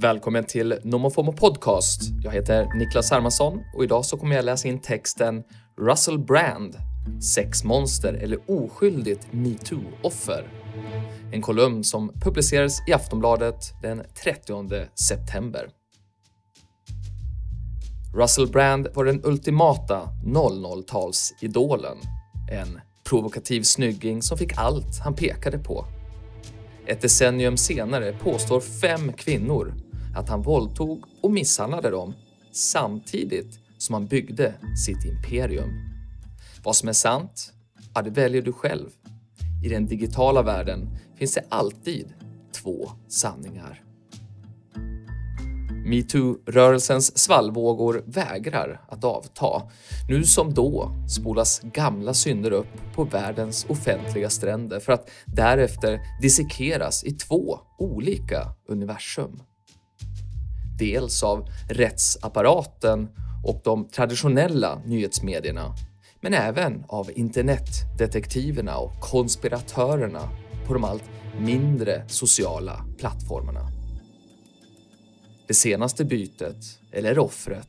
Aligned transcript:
Välkommen 0.00 0.44
till 0.44 0.78
Nomofomo 0.82 1.32
Podcast. 1.32 2.00
Jag 2.22 2.32
heter 2.32 2.78
Niklas 2.78 3.10
Hermansson 3.10 3.64
och 3.74 3.84
idag 3.84 4.04
så 4.04 4.16
kommer 4.16 4.36
jag 4.36 4.44
läsa 4.44 4.68
in 4.68 4.80
texten 4.80 5.42
Russell 5.80 6.18
Brand, 6.18 6.76
sexmonster 7.34 8.14
eller 8.14 8.38
oskyldigt 8.46 9.32
metoo-offer. 9.32 10.48
En 11.32 11.42
kolumn 11.42 11.84
som 11.84 12.12
publicerades 12.20 12.88
i 12.88 12.92
Aftonbladet 12.92 13.72
den 13.82 14.02
30 14.22 14.86
september. 14.94 15.68
Russell 18.14 18.48
Brand 18.48 18.88
var 18.94 19.04
den 19.04 19.20
ultimata 19.24 20.08
00-talsidolen. 20.24 21.96
En 22.50 22.80
provokativ 23.08 23.62
snygging 23.62 24.22
som 24.22 24.38
fick 24.38 24.58
allt 24.58 24.98
han 25.04 25.14
pekade 25.14 25.58
på. 25.58 25.84
Ett 26.86 27.00
decennium 27.00 27.56
senare 27.56 28.12
påstår 28.12 28.60
fem 28.60 29.12
kvinnor 29.12 29.87
att 30.14 30.28
han 30.28 30.42
våldtog 30.42 31.04
och 31.22 31.30
misshandlade 31.30 31.90
dem 31.90 32.14
samtidigt 32.52 33.60
som 33.78 33.92
han 33.92 34.06
byggde 34.06 34.54
sitt 34.86 35.04
imperium. 35.04 35.70
Vad 36.64 36.76
som 36.76 36.88
är 36.88 36.92
sant? 36.92 37.52
Ja, 37.94 38.02
det 38.02 38.10
väljer 38.10 38.42
du 38.42 38.52
själv. 38.52 38.88
I 39.64 39.68
den 39.68 39.86
digitala 39.86 40.42
världen 40.42 40.98
finns 41.16 41.34
det 41.34 41.44
alltid 41.48 42.14
två 42.52 42.90
sanningar. 43.08 43.84
Metoo-rörelsens 45.88 47.18
svallvågor 47.18 48.02
vägrar 48.06 48.80
att 48.88 49.04
avta. 49.04 49.62
Nu 50.08 50.24
som 50.24 50.54
då 50.54 50.90
spolas 51.08 51.60
gamla 51.60 52.14
synder 52.14 52.50
upp 52.50 52.94
på 52.94 53.04
världens 53.04 53.66
offentliga 53.68 54.30
stränder 54.30 54.80
för 54.80 54.92
att 54.92 55.10
därefter 55.26 56.00
dissekeras 56.22 57.04
i 57.04 57.12
två 57.12 57.58
olika 57.78 58.42
universum. 58.68 59.42
Dels 60.78 61.22
av 61.22 61.48
rättsapparaten 61.68 63.08
och 63.44 63.60
de 63.64 63.88
traditionella 63.88 64.82
nyhetsmedierna, 64.86 65.74
men 66.20 66.34
även 66.34 66.84
av 66.88 67.10
internetdetektiverna 67.14 68.76
och 68.76 69.00
konspiratörerna 69.00 70.28
på 70.66 70.74
de 70.74 70.84
allt 70.84 71.04
mindre 71.40 72.08
sociala 72.08 72.84
plattformarna. 72.98 73.68
Det 75.46 75.54
senaste 75.54 76.04
bytet, 76.04 76.56
eller 76.92 77.18
offret, 77.18 77.68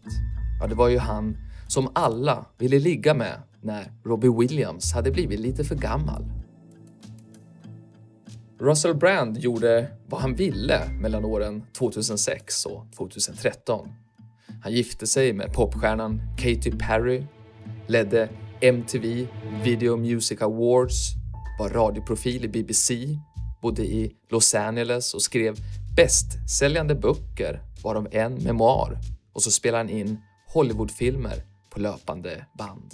ja, 0.59 0.67
det 0.67 0.75
var 0.75 0.87
ju 0.87 0.97
han 0.97 1.37
som 1.67 1.91
alla 1.95 2.45
ville 2.57 2.79
ligga 2.79 3.13
med 3.13 3.41
när 3.61 3.91
Robbie 4.05 4.29
Williams 4.39 4.93
hade 4.93 5.11
blivit 5.11 5.39
lite 5.39 5.63
för 5.63 5.75
gammal. 5.75 6.25
Russell 8.61 8.95
Brand 8.95 9.37
gjorde 9.37 9.87
vad 10.05 10.21
han 10.21 10.35
ville 10.35 10.89
mellan 11.01 11.25
åren 11.25 11.63
2006 11.77 12.65
och 12.65 12.85
2013. 12.97 13.89
Han 14.63 14.73
gifte 14.73 15.07
sig 15.07 15.33
med 15.33 15.53
popstjärnan 15.53 16.21
Katy 16.37 16.71
Perry, 16.71 17.23
ledde 17.87 18.29
MTV 18.61 19.27
Video 19.63 19.97
Music 19.97 20.41
Awards, 20.41 21.13
var 21.59 21.69
radioprofil 21.69 22.45
i 22.45 22.47
BBC, 22.47 22.93
bodde 23.61 23.83
i 23.83 24.15
Los 24.29 24.55
Angeles 24.55 25.13
och 25.13 25.21
skrev 25.21 25.55
bästsäljande 25.95 26.95
böcker, 26.95 27.61
varav 27.83 28.07
en 28.11 28.33
memoar, 28.33 28.97
och 29.33 29.43
så 29.43 29.51
spelade 29.51 29.83
han 29.83 29.89
in 29.89 30.17
Hollywoodfilmer 30.47 31.43
på 31.69 31.79
löpande 31.79 32.45
band. 32.57 32.91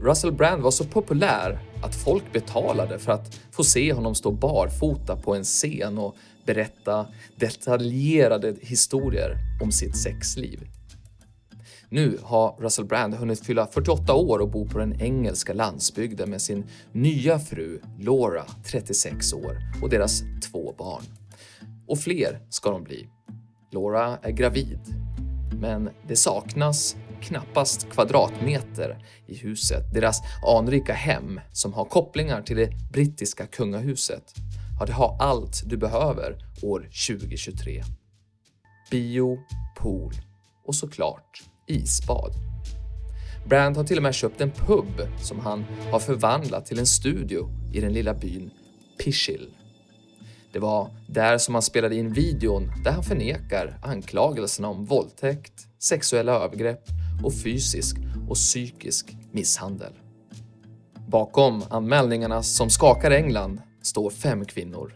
Russell 0.00 0.32
Brand 0.32 0.62
var 0.62 0.70
så 0.70 0.84
populär 0.84 1.58
att 1.82 1.94
folk 1.94 2.32
betalade 2.32 2.98
för 2.98 3.12
att 3.12 3.40
få 3.50 3.64
se 3.64 3.92
honom 3.92 4.14
stå 4.14 4.30
barfota 4.30 5.16
på 5.16 5.34
en 5.34 5.44
scen 5.44 5.98
och 5.98 6.16
berätta 6.46 7.06
detaljerade 7.36 8.56
historier 8.60 9.36
om 9.62 9.72
sitt 9.72 9.96
sexliv. 9.96 10.68
Nu 11.88 12.18
har 12.22 12.56
Russell 12.58 12.84
Brand 12.84 13.14
hunnit 13.14 13.46
fylla 13.46 13.66
48 13.66 14.14
år 14.14 14.38
och 14.38 14.50
bo 14.50 14.68
på 14.68 14.78
den 14.78 15.02
engelska 15.02 15.52
landsbygden 15.52 16.30
med 16.30 16.42
sin 16.42 16.64
nya 16.92 17.38
fru 17.38 17.80
Laura, 17.98 18.44
36 18.64 19.32
år, 19.32 19.58
och 19.82 19.90
deras 19.90 20.22
två 20.50 20.74
barn. 20.78 21.02
Och 21.86 21.98
fler 21.98 22.40
ska 22.48 22.70
de 22.70 22.84
bli. 22.84 23.08
Laura 23.72 24.18
är 24.22 24.30
gravid, 24.30 24.78
men 25.60 25.90
det 26.08 26.16
saknas 26.16 26.96
knappast 27.22 27.90
kvadratmeter 27.90 29.04
i 29.26 29.36
huset. 29.36 29.94
Deras 29.94 30.20
anrika 30.46 30.92
hem, 30.92 31.40
som 31.52 31.72
har 31.72 31.84
kopplingar 31.84 32.42
till 32.42 32.56
det 32.56 32.70
brittiska 32.92 33.46
kungahuset, 33.46 34.34
ja, 34.80 34.86
det 34.86 34.92
har 34.92 35.16
allt 35.20 35.62
du 35.66 35.76
behöver 35.76 36.38
år 36.62 36.80
2023. 37.08 37.82
Bio, 38.90 39.38
pool 39.76 40.12
och 40.64 40.74
såklart 40.74 41.42
isbad. 41.66 42.32
Brand 43.48 43.76
har 43.76 43.84
till 43.84 43.96
och 43.96 44.02
med 44.02 44.14
köpt 44.14 44.40
en 44.40 44.50
pub 44.50 45.08
som 45.20 45.40
han 45.40 45.64
har 45.90 45.98
förvandlat 45.98 46.66
till 46.66 46.78
en 46.78 46.86
studio 46.86 47.50
i 47.72 47.80
den 47.80 47.92
lilla 47.92 48.14
byn 48.14 48.50
Pishill. 49.04 49.48
Det 50.52 50.58
var 50.58 50.90
där 51.06 51.38
som 51.38 51.54
han 51.54 51.62
spelade 51.62 51.96
in 51.96 52.12
videon 52.12 52.72
där 52.84 52.92
han 52.92 53.02
förnekar 53.02 53.78
anklagelserna 53.82 54.68
om 54.68 54.84
våldtäkt, 54.84 55.66
sexuella 55.78 56.32
övergrepp 56.32 56.88
och 57.24 57.34
fysisk 57.34 57.96
och 58.28 58.36
psykisk 58.36 59.16
misshandel. 59.32 59.92
Bakom 61.08 61.62
anmälningarna 61.70 62.42
som 62.42 62.70
skakar 62.70 63.10
England 63.10 63.60
står 63.82 64.10
fem 64.10 64.44
kvinnor. 64.44 64.94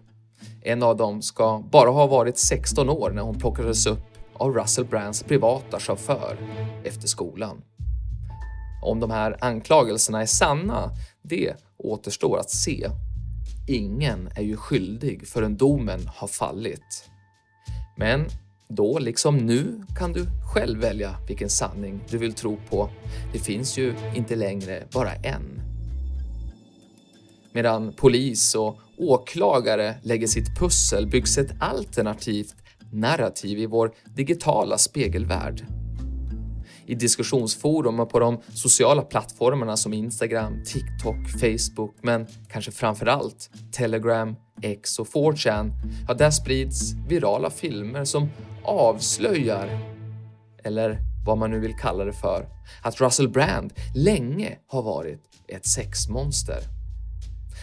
En 0.62 0.82
av 0.82 0.96
dem 0.96 1.22
ska 1.22 1.62
bara 1.70 1.90
ha 1.90 2.06
varit 2.06 2.38
16 2.38 2.88
år 2.88 3.10
när 3.10 3.22
hon 3.22 3.38
plockades 3.38 3.86
upp 3.86 4.10
av 4.32 4.54
Russell 4.54 4.84
Brands 4.84 5.22
privata 5.22 5.80
chaufför 5.80 6.36
efter 6.84 7.08
skolan. 7.08 7.62
Om 8.82 9.00
de 9.00 9.10
här 9.10 9.36
anklagelserna 9.40 10.22
är 10.22 10.26
sanna, 10.26 10.90
det 11.22 11.54
återstår 11.76 12.38
att 12.38 12.50
se. 12.50 12.90
Ingen 13.68 14.28
är 14.36 14.42
ju 14.42 14.56
skyldig 14.56 15.28
förrän 15.28 15.56
domen 15.56 16.00
har 16.06 16.28
fallit. 16.28 17.10
Men 17.96 18.26
då, 18.70 18.98
liksom 18.98 19.36
nu, 19.36 19.82
kan 19.98 20.12
du 20.12 20.26
själv 20.54 20.80
välja 20.80 21.14
vilken 21.28 21.48
sanning 21.48 22.00
du 22.10 22.18
vill 22.18 22.32
tro 22.32 22.58
på. 22.70 22.90
Det 23.32 23.38
finns 23.38 23.78
ju 23.78 23.94
inte 24.14 24.36
längre 24.36 24.82
bara 24.92 25.12
en. 25.12 25.62
Medan 27.52 27.92
polis 27.92 28.54
och 28.54 28.78
åklagare 28.96 29.94
lägger 30.02 30.26
sitt 30.26 30.58
pussel 30.58 31.06
byggs 31.06 31.38
ett 31.38 31.54
alternativt 31.60 32.54
narrativ 32.92 33.58
i 33.58 33.66
vår 33.66 33.92
digitala 34.16 34.78
spegelvärld. 34.78 35.79
I 36.90 36.94
diskussionsforum 36.94 38.00
och 38.00 38.10
på 38.10 38.18
de 38.18 38.40
sociala 38.54 39.02
plattformarna 39.02 39.76
som 39.76 39.92
Instagram, 39.92 40.62
TikTok, 40.64 41.16
Facebook, 41.40 41.94
men 42.02 42.26
kanske 42.48 42.70
framför 42.70 43.06
allt 43.06 43.50
Telegram, 43.72 44.36
X 44.62 44.98
och 44.98 45.06
4chan, 45.06 45.72
ja, 46.08 46.14
där 46.14 46.30
sprids 46.30 46.92
virala 47.08 47.50
filmer 47.50 48.04
som 48.04 48.28
avslöjar, 48.64 49.68
eller 50.64 50.98
vad 51.26 51.38
man 51.38 51.50
nu 51.50 51.60
vill 51.60 51.74
kalla 51.74 52.04
det 52.04 52.12
för, 52.12 52.48
att 52.82 53.00
Russell 53.00 53.28
Brand 53.28 53.72
länge 53.94 54.58
har 54.66 54.82
varit 54.82 55.22
ett 55.48 55.66
sexmonster. 55.66 56.60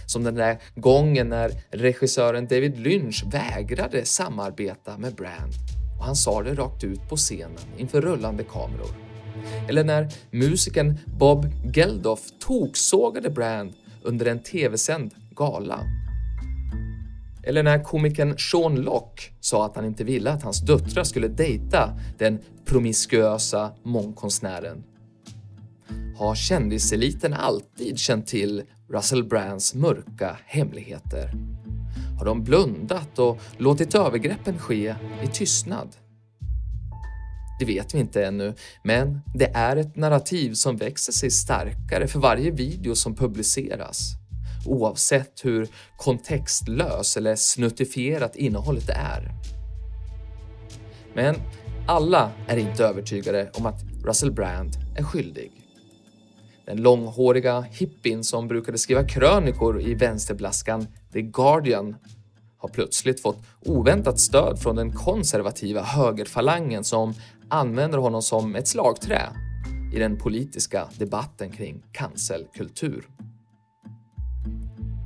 Som 0.05 0.23
den 0.23 0.35
där 0.35 0.61
gången 0.75 1.29
när 1.29 1.51
regissören 1.71 2.47
David 2.47 2.79
Lynch 2.79 3.23
vägrade 3.31 4.05
samarbeta 4.05 4.97
med 4.97 5.15
Brand 5.15 5.53
och 5.99 6.05
han 6.05 6.15
sa 6.15 6.43
det 6.43 6.53
rakt 6.53 6.83
ut 6.83 7.09
på 7.09 7.15
scenen 7.15 7.63
inför 7.77 8.01
rullande 8.01 8.43
kameror. 8.43 9.06
Eller 9.69 9.83
när 9.83 10.09
musikern 10.31 10.97
Bob 11.05 11.47
Geldof 11.75 12.21
toksågade 12.39 13.29
Brand 13.29 13.73
under 14.03 14.25
en 14.25 14.39
tv-sänd 14.39 15.13
gala. 15.35 15.79
Eller 17.43 17.63
när 17.63 17.83
komikern 17.83 18.37
Sean 18.37 18.75
Locke 18.75 19.23
sa 19.39 19.65
att 19.65 19.75
han 19.75 19.85
inte 19.85 20.03
ville 20.03 20.31
att 20.31 20.43
hans 20.43 20.61
döttrar 20.61 21.03
skulle 21.03 21.27
dejta 21.27 21.99
den 22.17 22.39
promiskuösa 22.65 23.71
mångkonstnären. 23.83 24.83
Har 26.17 26.35
kändiseliten 26.35 27.33
alltid 27.33 27.99
känt 27.99 28.27
till 28.27 28.63
Russell 28.89 29.23
Brands 29.23 29.75
mörka 29.75 30.37
hemligheter? 30.45 31.31
Har 32.19 32.25
de 32.25 32.43
blundat 32.43 33.19
och 33.19 33.41
låtit 33.57 33.95
övergreppen 33.95 34.59
ske 34.59 34.95
i 35.23 35.27
tystnad? 35.27 35.87
Det 37.59 37.65
vet 37.65 37.93
vi 37.93 37.99
inte 37.99 38.25
ännu, 38.25 38.53
men 38.83 39.21
det 39.33 39.51
är 39.53 39.75
ett 39.75 39.95
narrativ 39.95 40.53
som 40.53 40.77
växer 40.77 41.13
sig 41.13 41.31
starkare 41.31 42.07
för 42.07 42.19
varje 42.19 42.51
video 42.51 42.95
som 42.95 43.15
publiceras. 43.15 44.11
Oavsett 44.65 45.45
hur 45.45 45.67
kontextlös 45.97 47.17
eller 47.17 47.35
snuttifierat 47.35 48.35
innehållet 48.35 48.89
är. 48.89 49.31
Men 51.13 51.35
alla 51.87 52.31
är 52.47 52.57
inte 52.57 52.85
övertygade 52.85 53.51
om 53.53 53.65
att 53.65 53.83
Russell 54.03 54.31
Brand 54.31 54.71
är 54.95 55.03
skyldig. 55.03 55.51
Den 56.65 56.81
långhåriga 56.81 57.61
hippien 57.61 58.23
som 58.23 58.47
brukade 58.47 58.77
skriva 58.77 59.03
krönikor 59.03 59.81
i 59.81 59.93
vänsterblaskan 59.93 60.87
The 61.13 61.21
Guardian 61.21 61.95
har 62.57 62.69
plötsligt 62.69 63.21
fått 63.21 63.37
oväntat 63.65 64.19
stöd 64.19 64.59
från 64.59 64.75
den 64.75 64.91
konservativa 64.91 65.81
högerfalangen 65.81 66.83
som 66.83 67.13
använder 67.49 67.97
honom 67.97 68.21
som 68.21 68.55
ett 68.55 68.67
slagträ 68.67 69.29
i 69.93 69.99
den 69.99 70.17
politiska 70.17 70.87
debatten 70.97 71.51
kring 71.51 71.83
cancelkultur. 71.91 73.07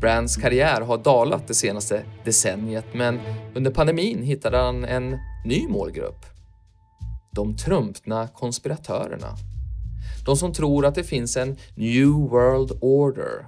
Brands 0.01 0.35
karriär 0.35 0.81
har 0.81 0.97
dalat 0.97 1.47
det 1.47 1.53
senaste 1.53 2.05
decenniet 2.25 2.85
men 2.93 3.19
under 3.55 3.71
pandemin 3.71 4.23
hittade 4.23 4.57
han 4.57 4.85
en 4.85 5.17
ny 5.45 5.67
målgrupp. 5.67 6.25
De 7.31 7.57
trumpna 7.57 8.27
konspiratörerna. 8.27 9.35
De 10.25 10.37
som 10.37 10.53
tror 10.53 10.85
att 10.85 10.95
det 10.95 11.03
finns 11.03 11.37
en 11.37 11.57
New 11.75 12.09
World 12.09 12.71
Order. 12.81 13.45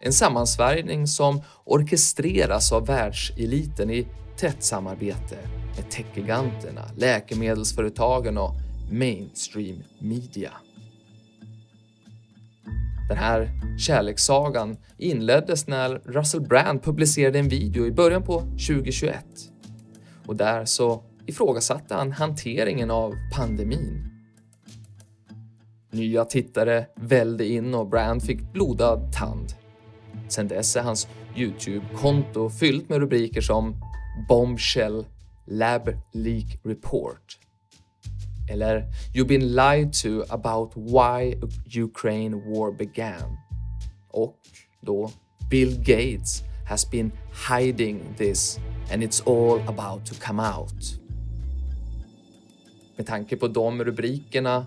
En 0.00 0.12
sammansvärjning 0.12 1.06
som 1.06 1.42
orkestreras 1.64 2.72
av 2.72 2.86
världseliten 2.86 3.90
i 3.90 4.06
tätt 4.36 4.62
samarbete 4.62 5.38
med 5.76 5.90
techgiganterna, 5.90 6.82
läkemedelsföretagen 6.96 8.38
och 8.38 8.52
mainstream 8.90 9.82
media. 9.98 10.52
Den 13.08 13.18
här 13.18 13.50
kärlekssagan 13.78 14.76
inleddes 14.98 15.66
när 15.66 15.90
Russell 16.04 16.40
Brand 16.40 16.82
publicerade 16.82 17.38
en 17.38 17.48
video 17.48 17.86
i 17.86 17.92
början 17.92 18.22
på 18.22 18.40
2021. 18.40 19.24
Och 20.26 20.36
där 20.36 20.64
så 20.64 21.02
ifrågasatte 21.26 21.94
han 21.94 22.12
hanteringen 22.12 22.90
av 22.90 23.14
pandemin. 23.36 24.08
Nya 25.90 26.24
tittare 26.24 26.86
välde 26.94 27.46
in 27.46 27.74
och 27.74 27.88
Brand 27.88 28.22
fick 28.22 28.52
blodad 28.52 29.12
tand. 29.12 29.46
Sedan 30.28 30.48
dess 30.48 30.76
är 30.76 30.82
hans 30.82 31.08
Youtube-konto 31.36 32.50
fyllt 32.50 32.88
med 32.88 32.98
rubriker 32.98 33.40
som 33.40 33.81
“Bombshell 34.28 35.06
Lab 35.46 35.88
Leak 36.12 36.58
Report” 36.64 37.38
eller 38.48 38.84
“You've 39.14 39.28
been 39.28 39.54
lied 39.54 39.92
to 39.92 40.24
about 40.28 40.72
why 40.74 41.34
Ukraine 41.82 42.36
war 42.36 42.72
began” 42.72 43.38
och 44.10 44.38
då 44.80 45.10
“Bill 45.50 45.76
Gates 45.78 46.42
has 46.66 46.90
been 46.90 47.12
hiding 47.48 48.14
this 48.16 48.58
and 48.92 49.02
it's 49.02 49.22
all 49.26 49.60
about 49.68 50.06
to 50.06 50.14
come 50.26 50.42
out”. 50.42 51.00
Med 52.96 53.06
tanke 53.06 53.36
på 53.36 53.48
de 53.48 53.84
rubrikerna 53.84 54.66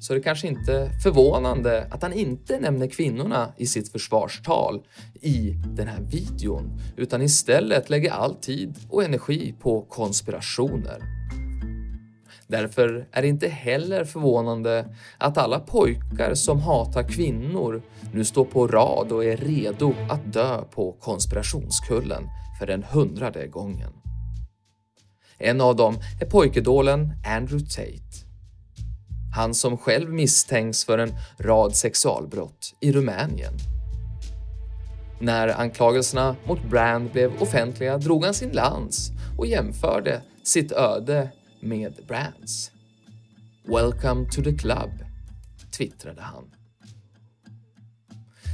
så 0.00 0.12
är 0.12 0.16
det 0.16 0.22
kanske 0.22 0.48
inte 0.48 0.90
förvånande 1.02 1.86
att 1.90 2.02
han 2.02 2.12
inte 2.12 2.60
nämner 2.60 2.86
kvinnorna 2.86 3.52
i 3.56 3.66
sitt 3.66 3.92
försvarstal 3.92 4.82
i 5.20 5.54
den 5.64 5.88
här 5.88 6.00
videon, 6.00 6.80
utan 6.96 7.22
istället 7.22 7.90
lägger 7.90 8.10
all 8.10 8.34
tid 8.34 8.74
och 8.90 9.04
energi 9.04 9.54
på 9.60 9.82
konspirationer. 9.82 11.02
Därför 12.46 13.08
är 13.12 13.22
det 13.22 13.28
inte 13.28 13.48
heller 13.48 14.04
förvånande 14.04 14.94
att 15.18 15.38
alla 15.38 15.60
pojkar 15.60 16.34
som 16.34 16.60
hatar 16.60 17.02
kvinnor 17.02 17.82
nu 18.12 18.24
står 18.24 18.44
på 18.44 18.66
rad 18.66 19.12
och 19.12 19.24
är 19.24 19.36
redo 19.36 19.94
att 20.10 20.32
dö 20.32 20.62
på 20.74 20.92
konspirationskullen 20.92 22.28
för 22.58 22.66
den 22.66 22.82
hundrade 22.82 23.46
gången. 23.46 23.92
En 25.38 25.60
av 25.60 25.76
dem 25.76 25.98
är 26.20 26.26
pojkidolen 26.26 27.12
Andrew 27.26 27.66
Tate. 27.66 28.27
Han 29.34 29.54
som 29.54 29.78
själv 29.78 30.10
misstänks 30.12 30.84
för 30.84 30.98
en 30.98 31.14
rad 31.38 31.76
sexualbrott 31.76 32.74
i 32.80 32.92
Rumänien. 32.92 33.54
När 35.20 35.60
anklagelserna 35.60 36.36
mot 36.46 36.70
Brand 36.70 37.12
blev 37.12 37.42
offentliga 37.42 37.98
drog 37.98 38.24
han 38.24 38.34
sin 38.34 38.50
lans 38.50 39.10
och 39.38 39.46
jämförde 39.46 40.22
sitt 40.42 40.72
öde 40.72 41.30
med 41.60 41.94
Brands. 42.08 42.70
“Welcome 43.64 44.30
to 44.30 44.42
the 44.42 44.52
club”, 44.52 44.90
twittrade 45.76 46.22
han. 46.22 46.44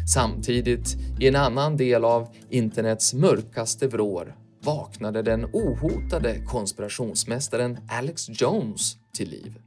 Samtidigt, 0.07 0.97
i 1.21 1.29
en 1.29 1.37
annan 1.37 1.77
del 1.77 2.05
av 2.05 2.29
internets 2.51 3.15
mörkaste 3.15 3.87
vrår, 3.87 4.37
vaknade 4.63 5.23
den 5.23 5.45
ohotade 5.45 6.41
konspirationsmästaren 6.47 7.79
Alex 7.89 8.29
Jones 8.29 8.97
till 9.13 9.31
liv. 9.31 9.59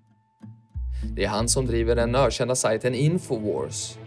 Det 1.03 1.25
är 1.25 1.29
han 1.29 1.49
som 1.49 1.65
driver 1.65 1.95
den 1.95 2.15
ökända 2.15 2.55
sajten 2.55 2.95
Infowars, 2.95 3.97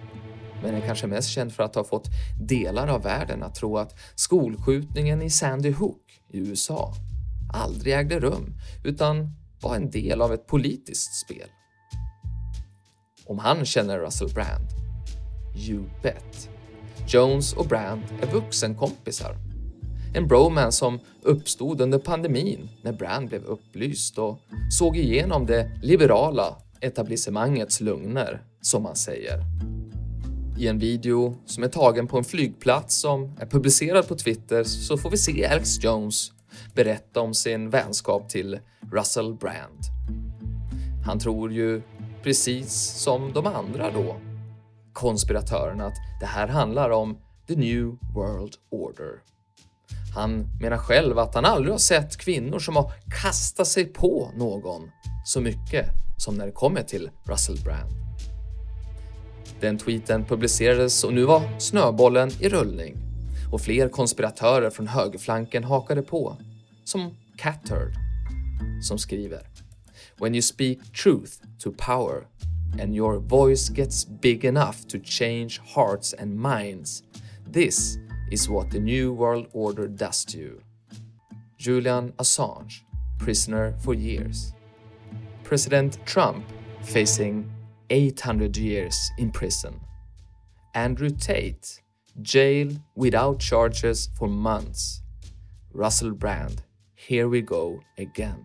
men 0.62 0.74
är 0.74 0.80
kanske 0.80 1.06
mest 1.06 1.28
känd 1.28 1.52
för 1.52 1.62
att 1.62 1.74
ha 1.74 1.84
fått 1.84 2.08
delar 2.40 2.88
av 2.88 3.02
världen 3.02 3.42
att 3.42 3.54
tro 3.54 3.78
att 3.78 3.98
skolskjutningen 4.14 5.22
i 5.22 5.30
Sandy 5.30 5.70
Hook 5.70 6.22
i 6.28 6.38
USA 6.38 6.94
aldrig 7.52 7.94
ägde 7.94 8.20
rum 8.20 8.54
utan 8.84 9.32
var 9.60 9.76
en 9.76 9.90
del 9.90 10.22
av 10.22 10.32
ett 10.32 10.46
politiskt 10.46 11.14
spel. 11.14 11.48
Om 13.26 13.38
han 13.38 13.64
känner 13.64 13.98
Russell 13.98 14.28
Brand? 14.28 14.68
You 15.56 15.84
bet. 16.02 16.48
Jones 17.08 17.52
och 17.52 17.66
Brand 17.66 18.02
är 18.22 18.26
vuxenkompisar 18.26 19.36
en 20.14 20.28
bromance 20.28 20.78
som 20.78 21.00
uppstod 21.22 21.80
under 21.80 21.98
pandemin 21.98 22.68
när 22.82 22.92
Brand 22.92 23.28
blev 23.28 23.44
upplyst 23.44 24.18
och 24.18 24.40
såg 24.70 24.96
igenom 24.96 25.46
det 25.46 25.70
liberala 25.82 26.56
etablissemangets 26.80 27.80
lögner, 27.80 28.42
som 28.60 28.82
man 28.82 28.96
säger. 28.96 29.40
I 30.58 30.68
en 30.68 30.78
video 30.78 31.36
som 31.46 31.64
är 31.64 31.68
tagen 31.68 32.06
på 32.06 32.18
en 32.18 32.24
flygplats 32.24 33.00
som 33.00 33.36
är 33.38 33.46
publicerad 33.46 34.08
på 34.08 34.14
Twitter 34.14 34.64
så 34.64 34.96
får 34.96 35.10
vi 35.10 35.16
se 35.16 35.46
Alex 35.46 35.84
Jones 35.84 36.32
berätta 36.74 37.20
om 37.20 37.34
sin 37.34 37.70
vänskap 37.70 38.28
till 38.28 38.58
Russell 38.92 39.34
Brand. 39.34 39.80
Han 41.06 41.18
tror 41.18 41.52
ju, 41.52 41.82
precis 42.22 42.72
som 42.74 43.32
de 43.32 43.46
andra 43.46 43.90
då, 43.90 44.16
konspiratörerna, 44.92 45.86
att 45.86 45.96
det 46.20 46.26
här 46.26 46.48
handlar 46.48 46.90
om 46.90 47.18
the 47.48 47.56
new 47.56 47.96
world 48.14 48.54
order. 48.70 49.22
Han 50.14 50.46
menar 50.60 50.76
själv 50.76 51.18
att 51.18 51.34
han 51.34 51.44
aldrig 51.44 51.72
har 51.72 51.78
sett 51.78 52.16
kvinnor 52.16 52.58
som 52.58 52.76
har 52.76 52.92
kastat 53.22 53.66
sig 53.66 53.84
på 53.84 54.30
någon 54.36 54.90
så 55.24 55.40
mycket 55.40 55.86
som 56.20 56.34
när 56.34 56.46
det 56.46 56.52
kommer 56.52 56.82
till 56.82 57.10
Russell 57.24 57.58
Brand. 57.64 57.90
Den 59.60 59.78
tweeten 59.78 60.24
publicerades 60.24 61.04
och 61.04 61.14
nu 61.14 61.24
var 61.24 61.60
snöbollen 61.60 62.30
i 62.40 62.48
rullning 62.48 62.96
och 63.52 63.60
fler 63.60 63.88
konspiratörer 63.88 64.70
från 64.70 64.86
högerflanken 64.86 65.64
hakade 65.64 66.02
på, 66.02 66.36
som 66.84 67.14
Cathard, 67.36 67.92
som 68.82 68.98
skriver 68.98 69.46
“When 70.18 70.34
you 70.34 70.42
speak 70.42 70.78
truth 71.02 71.32
to 71.58 71.72
power 71.78 72.26
and 72.82 72.94
your 72.94 73.18
voice 73.18 73.70
gets 73.70 74.06
big 74.06 74.44
enough 74.44 74.76
to 74.88 74.98
change 75.04 75.60
hearts 75.74 76.14
and 76.20 76.34
minds, 76.34 77.02
this 77.52 77.98
is 78.32 78.48
what 78.48 78.70
the 78.70 78.80
New 78.80 79.16
World 79.16 79.46
Order 79.52 79.88
does 79.88 80.24
to 80.24 80.38
you. 80.38 80.60
Julian 81.58 82.12
Assange, 82.16 82.84
prisoner 83.18 83.74
for 83.84 83.94
years. 83.94 84.52
President 85.50 85.98
Trump 86.06 86.44
facing 86.84 87.44
800 87.90 88.56
years 88.56 89.10
in 89.18 89.32
prison. 89.32 89.80
Andrew 90.74 91.10
Tate, 91.10 91.82
jail 92.22 92.68
without 92.94 93.40
charges 93.40 94.10
for 94.16 94.28
months. 94.28 95.02
Russell 95.72 96.12
Brand, 96.12 96.62
here 96.94 97.26
we 97.28 97.42
go 97.42 97.80
again. 97.98 98.44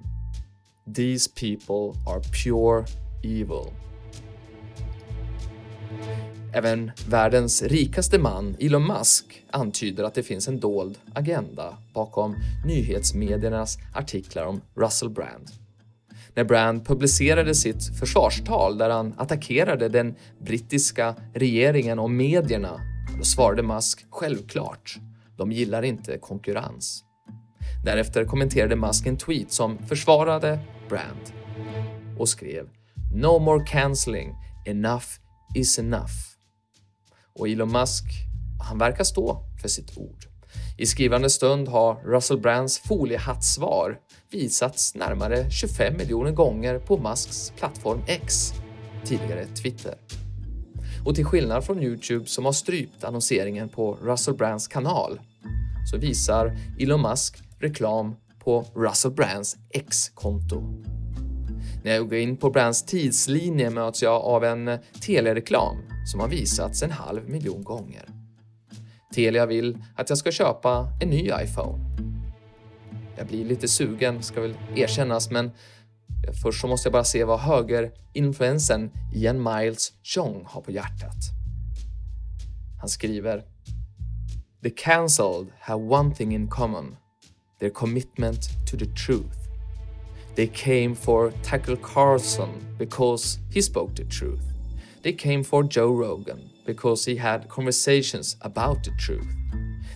These 0.88 1.28
people 1.28 1.96
are 2.08 2.22
pure 2.32 2.86
evil. 3.22 3.72
Även 6.54 6.92
världens 7.08 7.64
rikaste 7.64 8.18
man, 8.18 8.56
Elon 8.60 8.88
Musk, 8.88 9.46
antyder 9.52 10.04
att 10.04 10.14
det 10.14 10.24
finns 10.24 10.48
en 10.48 10.60
dold 10.60 10.98
agenda 11.14 11.78
bakom 11.94 12.36
nyhetsmediernas 12.66 13.78
artiklar 13.94 14.46
om 14.46 14.62
Russell 14.76 15.10
Brand. 15.10 15.65
När 16.36 16.44
Brand 16.44 16.86
publicerade 16.86 17.56
sitt 17.56 18.00
försvarstal 18.00 18.78
där 18.78 18.90
han 18.90 19.14
attackerade 19.18 19.90
den 19.90 20.16
brittiska 20.46 21.16
regeringen 21.34 22.00
och 22.00 22.12
medierna, 22.12 22.82
då 23.18 23.24
svarade 23.24 23.64
Musk 23.64 24.06
självklart, 24.10 24.98
de 25.38 25.52
gillar 25.52 25.84
inte 25.84 26.18
konkurrens. 26.18 27.04
Därefter 27.86 28.26
kommenterade 28.26 28.76
Musk 28.76 29.06
en 29.06 29.18
tweet 29.18 29.52
som 29.52 29.78
försvarade 29.78 30.60
Brand 30.90 31.34
och 32.20 32.30
skrev 32.30 32.70
“No 33.14 33.40
more 33.40 33.66
cancelling, 33.66 34.36
enough 34.66 35.08
is 35.56 35.80
enough” 35.80 36.14
och 37.34 37.50
Elon 37.50 37.72
Musk, 37.72 38.04
han 38.70 38.78
verkar 38.78 39.04
stå 39.04 39.44
för 39.62 39.68
sitt 39.68 39.98
ord. 39.98 40.26
I 40.78 40.86
skrivande 40.86 41.30
stund 41.30 41.68
har 41.68 41.96
Russell 42.04 42.40
Brands 42.40 42.80
foliehattsvar 42.80 43.98
visats 44.32 44.96
närmare 44.96 45.52
25 45.52 45.98
miljoner 45.98 46.32
gånger 46.32 46.80
på 46.80 46.98
Musks 46.98 47.54
plattform 47.58 48.02
X, 48.08 48.54
tidigare 49.06 49.46
Twitter. 49.46 49.96
Och 51.06 51.16
till 51.16 51.26
skillnad 51.26 51.64
från 51.66 51.84
Youtube 51.84 52.26
som 52.26 52.46
har 52.46 52.52
strypt 52.52 53.04
annonseringen 53.04 53.70
på 53.70 53.98
Russell 54.02 54.34
Brands 54.34 54.68
kanal 54.68 55.20
så 55.92 55.98
visar 55.98 56.58
Elon 56.80 57.02
Musk 57.02 57.38
reklam 57.60 58.16
på 58.44 58.66
Russell 58.76 59.12
Brands 59.12 59.58
X-konto. 59.70 60.64
När 61.84 61.92
jag 61.92 62.10
går 62.10 62.18
in 62.18 62.38
på 62.38 62.50
Brands 62.50 62.84
tidslinje 62.84 63.70
möts 63.70 64.04
jag 64.04 64.22
av 64.22 64.44
en 64.44 64.78
telereklam 65.02 65.78
som 66.12 66.20
har 66.20 66.28
visats 66.28 66.84
en 66.84 66.92
halv 66.92 67.30
miljon 67.30 67.64
gånger. 67.64 68.25
Telia 69.16 69.46
vill 69.46 69.78
att 69.96 70.10
jag 70.10 70.18
ska 70.18 70.32
köpa 70.32 70.90
en 71.00 71.10
ny 71.10 71.32
iPhone. 71.44 71.80
Jag 73.18 73.28
blir 73.28 73.46
lite 73.46 73.68
sugen, 73.68 74.24
ska 74.24 74.42
väl 74.42 74.58
erkännas, 74.76 75.32
men 75.32 75.52
först 76.44 76.62
så 76.62 76.68
måste 76.68 76.88
jag 76.88 76.94
bara 76.94 77.04
se 77.04 77.24
vad 77.24 77.40
högerinfluensen 77.40 78.92
Ian 79.14 79.44
Miles 79.44 79.94
Chong 80.04 80.44
har 80.46 80.62
på 80.62 80.72
hjärtat. 80.72 81.16
Han 82.80 82.90
skriver 82.90 83.44
The 84.64 84.70
cancelled 84.70 85.48
have 85.60 85.84
one 85.84 86.16
thing 86.16 86.36
in 86.36 86.48
common. 86.48 86.96
Their 87.60 87.70
commitment 87.70 88.40
to 88.72 88.78
the 88.78 88.86
truth. 88.86 89.38
They 90.36 90.48
came 90.48 90.96
for 90.96 91.32
Tucker 91.32 91.76
Carlson 91.76 92.50
because 92.80 93.40
he 93.54 93.62
spoke 93.62 93.96
the 93.96 94.06
truth. 94.20 94.44
They 95.04 95.18
came 95.18 95.44
for 95.44 95.64
Joe 95.64 95.94
Rogan 95.94 96.55
because 96.66 97.06
he 97.06 97.16
had 97.16 97.48
conversations 97.48 98.36
about 98.42 98.84
the 98.84 98.92
truth. 98.92 99.28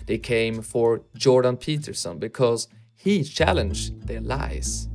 They 0.06 0.18
came 0.18 0.62
for 0.62 1.02
Jordan 1.14 1.56
Peterson 1.56 2.18
because 2.18 2.68
he 2.96 3.22
challenged 3.22 4.06
their 4.06 4.20
lies. 4.20 4.88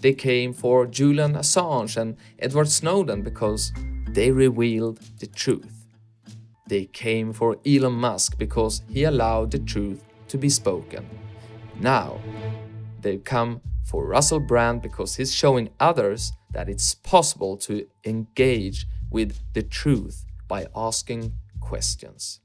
They 0.00 0.14
came 0.14 0.52
for 0.52 0.86
Julian 0.86 1.34
Assange 1.34 1.96
and 1.96 2.16
Edward 2.38 2.68
Snowden 2.68 3.22
because 3.22 3.72
they 4.08 4.30
revealed 4.30 5.00
the 5.18 5.26
truth. 5.26 5.86
They 6.68 6.84
came 6.84 7.32
for 7.32 7.56
Elon 7.66 7.94
Musk 7.94 8.38
because 8.38 8.82
he 8.88 9.04
allowed 9.04 9.50
the 9.50 9.58
truth 9.58 10.04
to 10.28 10.38
be 10.38 10.50
spoken. 10.50 11.08
Now, 11.80 12.20
they've 13.00 13.24
come 13.24 13.60
for 13.84 14.06
Russell 14.06 14.40
Brand 14.40 14.82
because 14.82 15.16
he's 15.16 15.34
showing 15.34 15.70
others 15.80 16.32
that 16.52 16.68
it's 16.68 16.94
possible 16.94 17.56
to 17.58 17.86
engage 18.04 18.86
with 19.10 19.38
the 19.54 19.62
truth 19.62 20.26
by 20.48 20.66
asking 20.74 21.32
questions. 21.70 22.40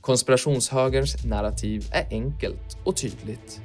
Konspirationshögerns 0.00 1.24
narrativ 1.24 1.88
är 1.92 2.06
enkelt 2.10 2.76
och 2.84 2.96
tydligt. 2.96 3.60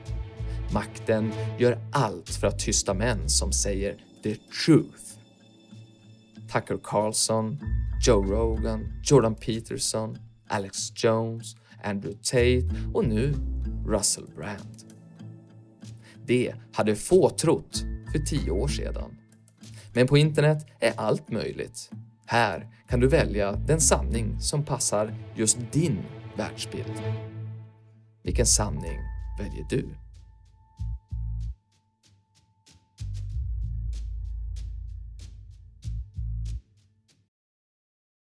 Makten 0.73 1.31
gör 1.59 1.79
allt 1.91 2.29
för 2.29 2.47
att 2.47 2.59
tysta 2.59 2.93
män 2.93 3.29
som 3.29 3.51
säger 3.51 3.97
the 4.23 4.35
truth. 4.35 5.03
Tucker 6.53 6.79
Carlson, 6.83 7.59
Joe 8.07 8.23
Rogan, 8.23 9.01
Jordan 9.03 9.35
Peterson, 9.35 10.17
Alex 10.47 10.77
Jones, 10.95 11.55
Andrew 11.83 12.19
Tate 12.23 12.91
och 12.93 13.05
nu 13.05 13.33
Russell 13.87 14.27
Brand. 14.35 14.83
Det 16.25 16.53
hade 16.73 16.95
få 16.95 17.29
trott 17.29 17.83
för 18.11 18.19
tio 18.19 18.51
år 18.51 18.67
sedan. 18.67 19.17
Men 19.93 20.07
på 20.07 20.17
internet 20.17 20.65
är 20.79 20.93
allt 20.97 21.31
möjligt. 21.31 21.91
Här 22.25 22.67
kan 22.89 22.99
du 22.99 23.07
välja 23.07 23.51
den 23.51 23.81
sanning 23.81 24.39
som 24.39 24.63
passar 24.63 25.15
just 25.35 25.57
din 25.71 25.97
världsbild. 26.37 27.01
Vilken 28.23 28.45
sanning 28.45 28.99
väljer 29.39 29.65
du? 29.69 30.06